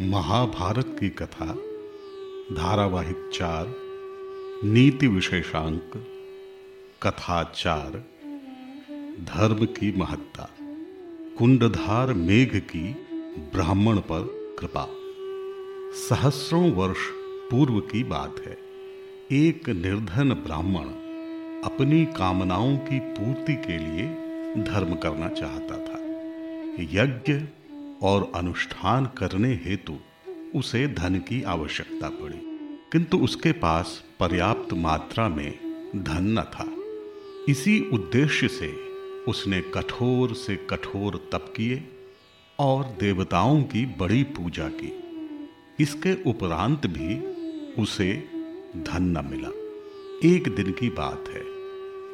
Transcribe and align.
महाभारत 0.00 0.96
की 1.00 1.08
कथा, 1.08 1.46
धारावाहिक 2.54 3.30
चार, 3.34 3.74
नीति 4.64 5.06
विशेषांक, 5.06 5.90
कथा 7.02 7.52
चार, 7.56 7.90
धर्म 9.20 9.66
की 9.66 9.96
महत्ता, 9.96 10.50
कुंडधार 11.38 12.12
मेघ 12.12 12.56
की 12.56 12.96
ब्राह्मण 13.38 13.98
पर 13.98 14.56
कृपा। 14.60 14.88
सहस्रों 15.94 16.72
वर्ष 16.72 16.98
पूर्व 17.50 17.80
की 17.80 18.04
बात 18.04 18.34
है। 18.46 18.58
एक 19.32 19.68
निर्धन 19.68 20.30
ब्राह्मण 20.30 20.84
अपनी 21.64 22.04
कामनाओं 22.04 22.76
की 22.76 23.00
पूर्ति 23.00 23.54
के 23.54 23.78
लिए 23.78 24.02
धर्म 24.62 24.94
करना 24.94 25.28
चाहता 25.28 25.76
था। 25.76 25.98
यज्ञ 26.80 27.32
और 28.02 28.32
अनुष्ठान 28.34 29.06
करने 29.06 29.54
हेतु 29.54 29.96
उसे 30.54 30.88
धन 30.88 31.14
की 31.14 31.42
आवश्यकता 31.42 32.08
पड़ी। 32.08 32.38
किंतु 32.92 33.18
उसके 33.18 33.52
पास 33.52 34.04
पर्याप्त 34.20 34.72
मात्रा 34.72 35.28
में 35.28 35.58
धन 35.96 36.38
न 36.38 36.42
था। 36.42 36.72
इसी 37.52 37.90
उद्देश्य 37.92 38.48
से 38.48 38.76
उसने 39.28 39.60
कठोर 39.60 40.34
से 40.34 40.56
कठोर 40.56 41.28
तप 41.32 41.54
किए 41.56 41.88
और 42.58 42.84
देवताओं 42.84 43.62
की 43.62 43.86
बड़ी 43.86 44.22
पूजा 44.22 44.68
की। 44.68 45.02
इसके 45.80 46.30
उपरांत 46.30 46.86
भी 46.86 47.18
उसे 47.82 48.12
धन 48.76 49.02
न 49.02 49.28
मिला। 49.30 49.48
एक 50.34 50.54
दिन 50.56 50.72
की 50.72 50.90
बात 50.90 51.24
है। 51.28 51.40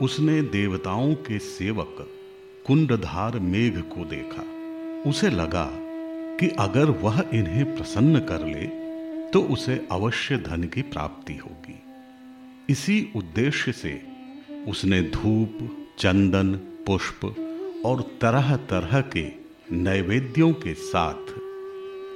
उसने 0.00 0.42
देवताओं 0.42 1.14
के 1.14 1.38
सेवक 1.38 2.08
कुंडधार 2.66 3.38
मेघ 3.38 3.80
को 3.80 4.04
देखा। 4.04 4.42
उसे 5.10 5.30
लगा 5.30 5.81
कि 6.42 6.48
अगर 6.48 6.84
वह 6.84 7.30
इन्हें 7.34 7.76
प्रसन्न 7.76 8.18
कर 8.18 8.46
ले 8.46 8.66
तो 9.30 9.42
उसे 9.42 9.88
अवश्य 9.92 10.36
धन 10.36 10.64
की 10.64 10.82
प्राप्ति 10.82 11.32
होगी। 11.32 11.82
इसी 12.68 13.12
उद्देश्य 13.16 13.72
से 13.72 14.02
उसने 14.68 15.02
धूप, 15.02 15.86
चंदन, 15.98 16.54
पुष्प 16.86 17.24
और 17.86 18.02
तरह 18.20 18.56
तरह 18.56 19.00
के 19.00 19.28
नैवेद्यों 19.72 20.52
के 20.52 20.74
साथ 20.74 21.38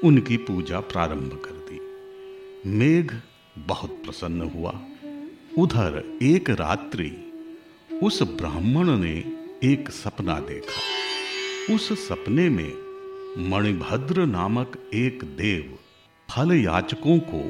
उनकी 0.05 0.37
पूजा 0.37 0.81
प्रारंभ 0.81 1.43
कर 1.45 1.55
दी। 1.55 1.81
मेघ 2.71 3.13
बहुत 3.59 3.91
प्रसन्न 3.91 4.41
हुआ। 4.41 4.81
उधर 5.59 6.19
एक 6.23 6.51
रात्रि 6.51 7.33
उस 8.03 8.23
ब्राह्मण 8.23 8.99
ने 8.99 9.15
एक 9.65 9.91
सपना 9.91 10.41
देखा। 10.41 11.75
उस 11.75 12.09
सपने 12.09 12.49
में 12.49 12.86
मणिभद्र 13.39 14.25
नामक 14.27 14.91
एक 14.95 15.25
देव 15.25 15.79
फल 16.31 16.53
याचकों 16.53 17.19
को 17.19 17.41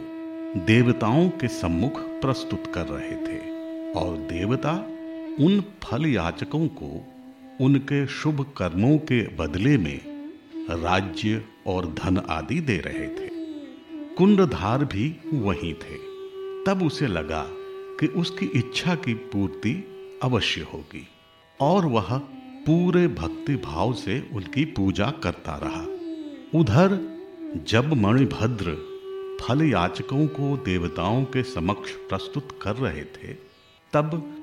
देवताओं 0.64 1.28
के 1.28 1.48
सम्मुख 1.48 2.00
प्रस्तुत 2.00 2.72
कर 2.74 2.86
रहे 2.86 3.16
थे, 3.16 3.38
और 3.92 4.16
देवता 4.16 4.72
उन 5.40 5.64
फल 5.82 6.06
याचकों 6.06 6.68
को 6.68 7.04
उनके 7.60 8.06
शुभ 8.06 8.52
कर्मों 8.56 8.98
के 8.98 9.22
बदले 9.36 9.78
में 9.78 10.00
राज्य 10.70 11.44
और 11.66 11.86
धन 11.86 12.18
आदि 12.18 12.60
दे 12.60 12.78
रहे 12.78 13.08
थे। 13.08 13.30
कुंडधार 14.14 14.84
भी 14.84 15.16
वहीं 15.34 15.74
थे। 15.74 15.96
तब 16.64 16.82
उसे 16.86 17.06
लगा 17.06 17.46
कि 18.00 18.06
उसकी 18.06 18.46
इच्छा 18.46 18.94
की 18.94 19.14
पूर्ति 19.14 19.84
अवश्य 20.22 20.60
होगी, 20.60 21.08
और 21.60 21.86
वह 21.86 22.20
पूरे 22.66 23.08
भक्ति 23.08 23.56
भाव 23.56 23.94
से 23.94 24.30
उनकी 24.32 24.64
पूजा 24.64 25.10
करता 25.10 25.60
रहा। 25.62 25.82
उधर, 26.60 27.18
जब 27.68 27.92
मणिभद्र 27.92 28.96
फल 29.42 29.62
याचकों 29.62 30.26
को 30.26 30.56
देवताओं 30.56 31.24
के 31.24 31.42
समक्ष 31.42 31.90
प्रस्तुत 31.90 32.58
कर 32.62 32.76
रहे 32.76 33.04
थे, 33.04 33.32
तब 33.92 34.34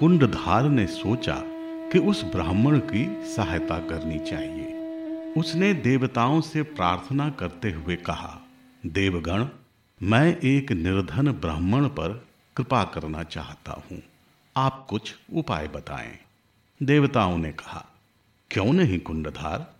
कुंडधार 0.00 0.64
ने 0.64 0.86
सोचा 0.86 1.42
कि 1.92 1.98
उस 1.98 2.24
ब्राह्मण 2.24 2.78
की 2.78 3.34
सहायता 3.34 3.78
करनी 3.78 4.18
चाहिए। 4.18 4.66
उसने 5.36 5.74
देवताओं 5.74 6.40
से 6.40 6.62
प्रार्थना 6.62 7.30
करते 7.30 7.70
हुए 7.70 7.96
कहा, 7.96 8.40
देवगण, 8.86 9.46
मैं 10.02 10.36
एक 10.38 10.72
निर्धन 10.72 11.32
ब्राह्मण 11.32 11.86
पर 11.86 12.26
कृपा 12.56 12.84
करना 12.84 13.22
चाहता 13.22 13.82
हूँ। 13.90 14.02
आप 14.56 14.86
कुछ 14.90 15.14
उपाय 15.34 15.68
बताएँ। 15.68 16.18
देवताओं 16.82 17.38
ने 17.38 17.52
कहा, 17.52 17.86
क्यों 18.50 18.72
नहीं 18.72 18.98
कुंडधार? 18.98 19.74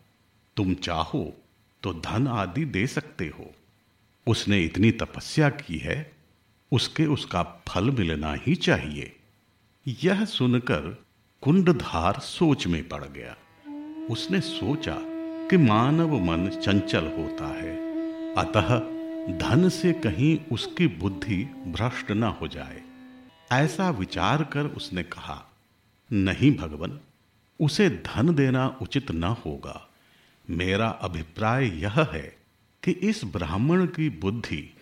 तुम 0.56 0.74
चाहो 0.74 1.36
तो 1.82 1.92
धन 1.92 2.28
आदि 2.28 2.64
दे 2.64 2.86
सकते 2.86 3.26
हो। 3.26 3.54
उसने 4.26 4.60
इतनी 4.60 4.90
तपस्या 4.90 5.48
की 5.48 5.78
है, 5.78 6.12
उसके 6.72 7.06
उसका 7.06 7.42
फल 7.42 7.90
मिलना 7.90 8.34
ही 8.34 8.54
चाहिए। 8.54 9.16
यह 10.04 10.24
सुनकर 10.24 11.04
कुंडधार 11.40 12.18
सोच 12.18 12.66
में 12.66 12.88
पड़ 12.88 13.04
गया। 13.04 13.36
उसने 14.10 14.40
सोचा 14.40 14.96
कि 15.48 15.56
मानव 15.56 16.18
मन 16.20 16.48
चंचल 16.48 17.04
होता 17.04 17.46
है, 17.46 17.76
अतः 18.34 18.78
धन 19.38 19.68
से 19.68 19.92
कहीं 19.92 20.38
उसकी 20.52 20.86
बुद्धि 20.86 21.44
भ्रष्ट 21.44 22.10
न 22.10 22.22
हो 22.22 22.48
जाए। 22.48 22.82
ऐसा 23.52 23.90
विचार 23.90 24.44
कर 24.44 24.64
उसने 24.64 25.02
कहा 25.02 25.48
नहीं 26.12 26.56
भगवन, 26.56 27.00
उसे 27.60 27.90
धन 27.90 28.34
देना 28.34 28.78
उचित 28.82 29.10
न 29.10 29.24
होगा। 29.24 29.88
मेरा 30.50 30.88
अभिप्राय 30.88 31.64
यह 31.64 32.08
है 32.12 32.36
कि 32.84 32.90
इस 32.90 33.24
ब्राह्मण 33.24 33.86
की 33.86 34.10
बुद्धि 34.10 34.74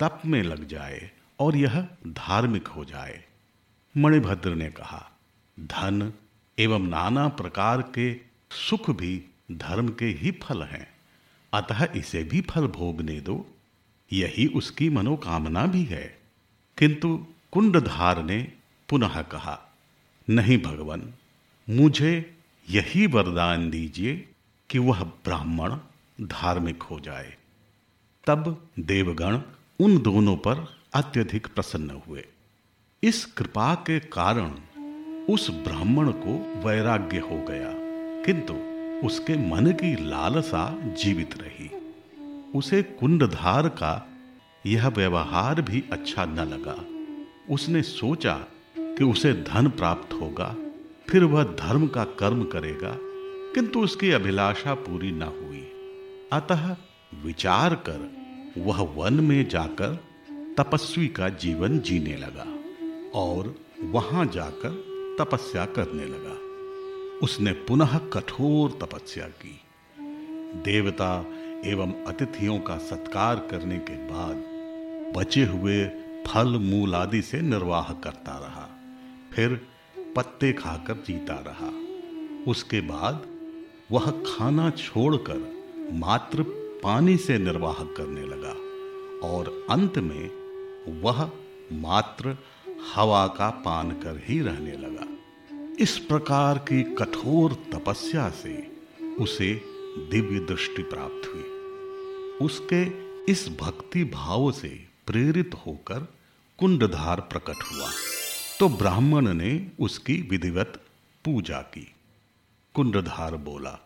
तप 0.00 0.22
में 0.26 0.42
लग 0.42 0.68
जाए 0.68 1.10
और 1.40 1.56
यह 1.56 1.88
धार्मिक 2.06 2.66
हो 2.66 2.84
जाए। 2.84 3.24
मणिभद्र 3.96 4.54
ने 4.54 4.70
कहा, 4.70 5.10
धन 5.60 6.12
एवं 6.58 6.88
नाना 6.88 7.28
प्रकार 7.28 7.82
के 7.82 8.14
सुख 8.50 8.90
भी 8.90 9.24
धर्म 9.52 9.88
के 9.88 10.06
ही 10.06 10.30
फल 10.30 10.62
हैं। 10.62 10.88
अतः 11.52 11.88
इसे 11.96 12.24
भी 12.24 12.40
फल 12.40 12.66
भोगने 12.66 13.20
दो। 13.20 13.46
यही 14.12 14.46
उसकी 14.46 14.88
मनोकामना 14.88 15.66
भी 15.66 15.84
है। 15.84 16.18
किंतु 16.78 17.26
कुंडधार 17.52 18.22
ने 18.22 18.52
पुनः 18.88 19.22
कहा 19.22 19.65
नहीं 20.28 20.58
भगवान, 20.58 21.12
मुझे 21.70 22.36
यही 22.70 23.06
वरदान 23.06 23.70
दीजिए 23.70 24.28
कि 24.70 24.78
वह 24.78 25.02
ब्राह्मण 25.02 25.76
धार्मिक 26.20 26.82
हो 26.82 27.00
जाए। 27.00 27.36
तब 28.26 28.68
देवगण 28.78 29.40
उन 29.80 29.98
दोनों 29.98 30.36
पर 30.36 30.66
अत्यधिक 30.94 31.46
प्रसन्न 31.46 32.00
हुए। 32.08 32.24
इस 33.02 33.24
कृपा 33.24 33.74
के 33.74 33.98
कारण 34.00 34.54
उस 35.34 35.50
ब्राह्मण 35.50 36.10
को 36.10 36.34
वैराग्य 36.66 37.18
हो 37.18 37.38
गया, 37.48 37.72
किंतु 38.24 38.54
उसके 39.06 39.36
मन 39.50 39.72
की 39.72 39.94
लालसा 40.06 40.94
जीवित 40.94 41.38
रही। 41.38 41.70
उसे 42.54 42.82
कुंडधार 42.82 43.68
का 43.68 43.94
यह 44.66 44.88
व्यवहार 44.88 45.62
भी 45.62 45.84
अच्छा 45.92 46.24
न 46.24 46.40
लगा। 46.40 46.76
उसने 47.54 47.82
सोचा 47.82 48.34
कि 48.98 49.04
उसे 49.04 49.32
धन 49.32 49.68
प्राप्त 49.68 50.12
होगा, 50.12 50.56
फिर 51.08 51.24
वह 51.24 51.44
धर्म 51.44 51.86
का 51.86 52.04
कर्म 52.04 52.44
करेगा, 52.44 52.98
किंतु 53.54 53.80
उसकी 53.80 54.10
अभिलाषा 54.10 54.74
पूरी 54.74 55.10
न 55.12 55.22
हुई। 55.22 55.62
अतः 56.32 56.76
विचार 57.24 57.74
कर, 57.74 58.16
वह 58.58 58.80
वन 58.80 59.14
में 59.14 59.48
जाकर 59.48 59.98
तपस्वी 60.58 61.08
का 61.08 61.28
जीवन 61.28 61.78
जीने 61.78 62.16
लगा 62.16 62.46
और 63.14 63.54
वहाँ 63.82 64.26
जाकर 64.26 64.70
तपस्या 65.20 65.64
करने 65.64 66.04
लगा। 66.04 66.46
उसने 67.18 67.52
पुनः 67.52 67.98
कठोर 67.98 68.78
तपस्या 68.82 69.26
की। 69.26 69.60
देवता 70.62 71.26
एवं 71.64 72.04
अतिथियों 72.04 72.58
का 72.58 72.78
सत्कार 72.78 73.36
करने 73.36 73.78
के 73.78 73.96
बाद 73.96 74.44
बचे 75.16 75.44
हुए 75.44 75.84
फल 76.26 76.48
मूल 76.48 76.94
आदि 76.94 77.22
से 77.22 77.40
निर्वाह 77.40 77.92
करता 77.92 78.38
रहा। 78.38 78.65
फिर 79.36 79.66
पत्ते 80.16 80.52
खाकर 80.52 80.94
जीता 80.94 81.34
रहा। 81.34 81.70
उसके 82.50 82.80
बाद 82.80 83.26
वह 83.92 84.10
खाना 84.10 84.70
छोड़कर 84.70 85.38
मात्र 85.92 86.42
पानी 86.82 87.16
से 87.16 87.38
निर्वाह 87.38 87.84
करने 87.84 88.22
लगा 88.22 88.54
और 89.28 89.66
अंत 89.70 89.98
में 89.98 91.02
वह 91.02 91.30
मात्र 91.72 92.36
हवा 92.94 93.26
का 93.26 93.50
पान 93.50 93.90
कर 93.90 94.22
ही 94.24 94.40
रहने 94.40 94.72
लगा। 94.72 95.06
इस 95.80 95.98
प्रकार 95.98 96.58
की 96.58 96.82
कठोर 96.82 97.52
तपस्या 97.52 98.28
से 98.30 98.72
उसे 99.20 99.52
दिव्य 100.10 100.38
दृष्टि 100.38 100.82
प्राप्त 100.82 101.30
हुई। 101.34 101.42
उसके 102.46 102.82
इस 103.32 103.48
भक्ति 103.60 104.04
भाव 104.04 104.50
से 104.52 104.86
प्रेरित 105.06 105.50
होकर 105.66 106.14
कुंडधार 106.58 107.20
प्रकट 107.20 107.62
हुआ। 107.72 107.90
तो 108.60 108.68
ब्राह्मण 108.68 109.34
ने 109.34 109.70
उसकी 109.80 110.22
विधिवत 110.22 110.82
पूजा 111.24 111.58
की। 111.58 111.94
कुंडधार 112.74 113.36
बोला, 113.36 113.78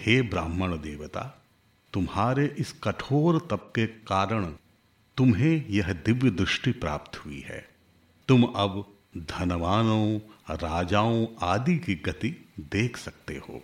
हे 0.00 0.22
ब्राह्मण 0.22 0.72
देवता, 0.72 1.42
तुम्हारे 1.92 2.54
इस 2.58 2.74
कठोर 2.82 3.38
तप 3.38 3.72
के 3.74 3.86
कारण 3.86 4.44
तुम्हें 5.16 5.66
यह 5.68 5.92
दिव्य 5.92 6.30
दृष्टि 6.30 6.72
प्राप्त 6.72 7.26
हुई 7.26 7.40
है। 7.40 7.68
तुम 8.28 8.44
अब 8.44 8.94
धनवानों, 9.16 10.18
राजाओं 10.50 11.26
आदि 11.42 11.76
की 11.76 11.94
गति 11.94 12.48
देख 12.60 12.96
सकते 12.96 13.34
हो। 13.34 13.62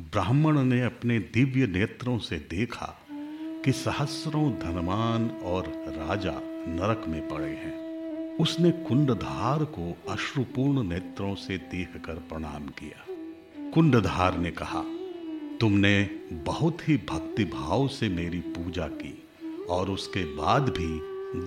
ब्राह्मण 0.00 0.62
ने 0.62 0.82
अपने 0.82 1.18
दिव्य 1.18 1.66
नेत्रों 1.66 2.18
से 2.18 2.38
देखा 2.38 2.98
कि 3.64 3.72
सहस्रों 3.72 4.52
धनवान 4.52 5.30
और 5.30 5.66
राजा 5.86 6.40
नरक 6.68 7.04
में 7.08 7.28
पड़े 7.28 7.56
हैं। 7.56 7.85
उसने 8.40 8.70
कुंडधार 8.70 9.62
को 9.64 9.96
अश्रुपूर्ण 10.08 10.82
नेत्रों 10.82 11.34
से 11.34 11.56
देखकर 11.70 12.14
प्रणाम 12.28 12.66
किया। 12.78 13.04
कुंडधार 13.70 14.36
ने 14.38 14.50
कहा, 14.50 14.82
तुमने 15.60 16.02
बहुत 16.44 16.88
ही 16.88 16.96
भक्ति 17.10 17.44
भाव 17.44 17.86
से 17.88 18.08
मेरी 18.08 18.40
पूजा 18.48 18.86
की 18.92 19.12
और 19.70 19.90
उसके 19.90 20.24
बाद 20.36 20.68
भी 20.68 20.88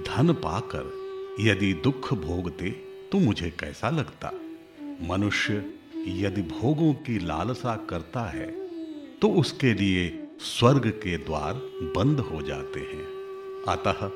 धन 0.04 0.34
पाकर 0.34 0.92
यदि 1.40 1.74
दुख 1.74 2.14
भोगते 2.14 2.70
तो 3.12 3.20
मुझे 3.20 3.50
कैसा 3.50 3.90
लगता? 3.90 4.32
मनुष्य 5.10 5.54
यदि 6.18 6.42
भोगों 6.42 6.94
की 6.94 7.20
लालसा 7.20 7.76
करता 7.90 8.24
है 8.30 8.48
तो 9.20 9.30
उसके 9.32 9.74
लिए 9.74 10.10
स्वर्ग 10.40 10.88
के 11.04 11.18
द्वार 11.18 11.54
बंद 11.96 12.20
हो 12.22 12.42
जाते 12.42 12.80
हैं। 12.80 13.06
अतः 13.68 14.10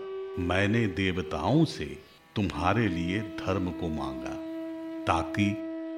मैंने 0.43 0.85
देवताओं 0.87 1.63
से 1.65 1.85
तुम्हारे 2.35 2.88
लिए 2.88 3.19
धर्म 3.19 3.69
को 3.71 3.88
मांगा, 3.88 4.33
ताकि 5.03 5.45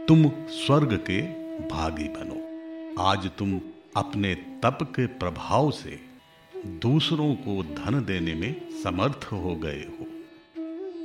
तुम 0.08 0.30
स्वर्ग 0.50 0.94
के 1.10 1.22
भागी 1.68 2.08
बनो। 2.08 3.04
आज 3.04 3.30
तुम 3.38 3.60
अपने 3.96 4.34
तप 4.36 4.78
के 4.84 5.06
प्रभाव 5.06 5.72
से 5.72 6.00
दूसरों 6.82 7.36
को 7.36 7.64
धन 7.64 8.04
देने 8.06 8.34
में 8.34 8.82
समर्थ 8.84 9.28
हो 9.32 9.56
गए 9.56 9.80
हो। 9.80 10.06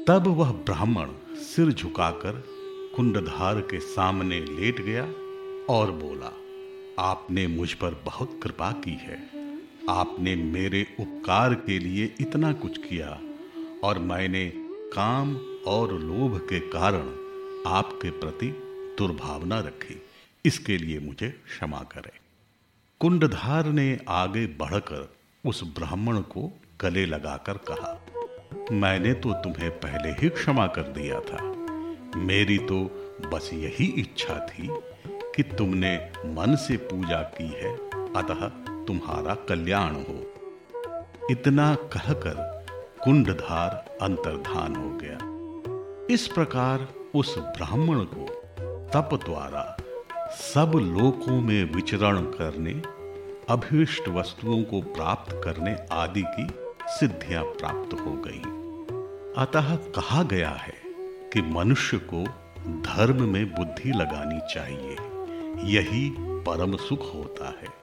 तब 0.09 0.27
वह 0.27 0.51
ब्राह्मण 0.53 1.11
सिर 1.37 1.73
झुकाकर 1.73 2.43
कुंडधार 2.97 3.61
के 3.61 3.81
सामने 3.81 4.41
लेट 4.41 4.81
गया 4.81 5.05
और 5.75 5.91
बोला, 5.91 6.33
आपने 6.99 7.47
मुझ 7.47 7.73
पर 7.73 8.03
बहुत 8.05 8.41
कृपा 8.43 8.73
की 8.73 8.99
है। 9.03 9.19
आपने 9.91 10.35
मेरे 10.37 10.87
उपकार 11.01 11.55
के 11.55 11.79
लिए 11.79 12.15
इतना 12.21 12.53
कुछ 12.53 12.79
किया 12.79 13.21
और 13.85 13.99
मैंने 13.99 14.70
काम 14.93 15.37
और 15.67 15.93
लोभ 15.93 16.39
के 16.39 16.59
कारण 16.61 17.09
आपके 17.67 18.11
प्रति 18.11 18.47
दुर्भावना 18.99 19.59
रखी। 19.61 20.03
इसके 20.45 20.79
लिए 20.79 20.99
मुझे 20.99 21.29
क्षमा 21.29 21.79
करें। 21.79 22.19
कुंडधार 23.01 23.67
ने 23.67 23.99
आगे 24.09 24.47
बढ़कर 24.47 25.15
उस 25.47 25.63
ब्राह्मण 25.65 26.21
को 26.21 26.51
गले 26.81 27.07
लगाकर 27.07 27.53
कहा, 27.53 28.07
मैंने 28.73 29.13
तो 29.13 29.33
तुम्हें 29.33 29.71
पहले 29.71 30.11
ही 30.13 30.29
क्षमा 30.29 30.67
कर 30.67 30.83
दिया 30.83 31.21
था। 31.21 31.43
मेरी 32.19 32.59
तो 32.59 32.85
बस 33.33 33.51
यही 33.53 33.85
इच्छा 33.85 34.47
थी 34.47 34.69
कि 35.37 35.43
तुमने 35.43 35.97
मन 36.27 36.57
से 36.57 36.77
पूजा 36.77 37.23
की 37.23 37.49
है, 37.49 37.77
अतः 38.15 38.49
तुम्हारा 38.85 39.35
कल्याण 39.35 39.95
हो। 39.95 40.27
इतना 41.31 41.75
कहकर 41.75 42.60
कुंडधार 43.05 43.99
अंतर्धान 44.03 44.77
हो 44.77 44.99
गया। 45.03 45.19
इस 46.15 46.27
प्रकार 46.29 46.89
उस 47.15 47.39
ब्राह्मण 47.39 47.99
को 48.01 48.27
तप 48.89 49.21
द्वारा 49.25 49.77
सब 50.33 50.73
लोकों 50.75 51.41
में 51.41 51.75
विचरण 51.75 52.23
करने, 52.23 52.73
अभिष्ट 53.49 54.09
वस्तुओं 54.09 54.63
को 54.63 54.81
प्राप्त 54.81 55.41
करने 55.45 55.77
आदि 55.93 56.23
की 56.23 56.49
सिद्धियाँ 56.87 57.45
प्राप्त 57.45 57.95
हो 57.95 58.23
गई। 58.27 58.43
अतः 59.43 59.77
कहा 59.77 60.23
गया 60.23 60.51
है 60.51 60.75
कि 61.33 61.43
मनुष्य 61.43 62.01
को 62.15 62.25
धर्म 62.83 63.23
में 63.29 63.55
बुद्धि 63.55 63.91
लगानी 63.91 64.55
चाहिए। 64.55 64.97
यही 65.79 66.17
परम 66.21 66.77
सुख 66.77 67.15
होता 67.15 67.49
है। 67.49 67.81